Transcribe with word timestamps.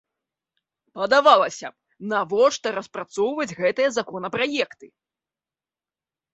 Падавалася 0.99 1.67
б, 1.73 1.77
навошта 2.15 2.67
распрацоўваць 2.79 3.57
гэтыя 3.63 3.89
законапраекты? 4.01 4.93